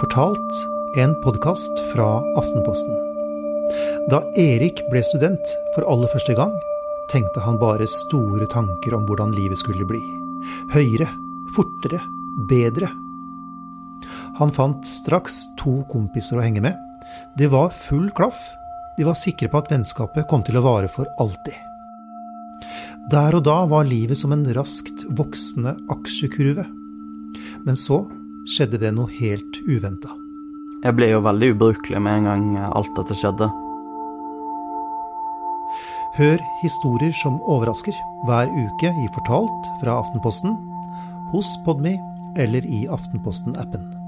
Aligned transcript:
Fortalt, 0.00 0.66
en 0.96 1.22
podkast 1.22 1.92
fra 1.92 2.22
Aftenposten. 2.36 2.94
Da 4.08 4.22
Erik 4.40 4.78
ble 4.88 5.02
student 5.04 5.50
for 5.74 5.84
aller 5.92 6.08
første 6.08 6.32
gang, 6.38 6.54
tenkte 7.12 7.42
han 7.44 7.58
bare 7.60 7.84
store 7.84 8.46
tanker 8.48 8.94
om 8.96 9.04
hvordan 9.04 9.34
livet 9.36 9.60
skulle 9.60 9.84
bli. 9.84 10.00
Høyere, 10.72 11.10
fortere, 11.52 12.00
bedre. 12.48 12.88
Han 14.38 14.54
fant 14.56 14.88
straks 14.88 15.42
to 15.60 15.82
kompiser 15.92 16.40
å 16.40 16.46
henge 16.46 16.64
med. 16.64 16.78
Det 17.36 17.50
var 17.52 17.68
full 17.68 18.08
klaff. 18.16 18.40
De 18.96 19.04
var 19.04 19.18
sikre 19.20 19.50
på 19.52 19.60
at 19.60 19.68
vennskapet 19.68 20.30
kom 20.32 20.46
til 20.48 20.56
å 20.56 20.64
vare 20.64 20.88
for 20.88 21.10
alltid. 21.20 21.58
Der 23.12 23.36
og 23.36 23.44
da 23.44 23.58
var 23.68 23.84
livet 23.84 24.16
som 24.16 24.32
en 24.32 24.48
raskt 24.56 25.04
voksende 25.12 25.76
aksjekurve. 25.92 26.64
Men 27.68 27.76
så 27.76 28.00
skjedde 28.50 28.80
det 28.82 28.92
noe 28.96 29.10
helt 29.20 29.60
uventa. 29.68 30.12
Jeg 30.80 30.96
ble 30.96 31.10
jo 31.12 31.20
veldig 31.24 31.52
ubrukelig 31.54 32.00
med 32.02 32.20
en 32.20 32.28
gang 32.30 32.46
alt 32.70 32.92
dette 32.96 33.16
skjedde. 33.20 33.50
Hør 36.16 36.42
historier 36.64 37.14
som 37.14 37.38
overrasker 37.46 37.94
hver 38.26 38.50
uke 38.50 38.90
i 38.90 39.06
Fortalt 39.14 39.70
fra 39.82 40.00
Aftenposten, 40.00 40.56
hos 41.30 41.54
Podme 41.66 41.94
eller 42.40 42.66
i 42.66 42.86
Aftenposten-appen. 42.90 43.99